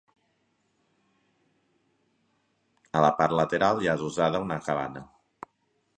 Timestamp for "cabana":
4.71-5.09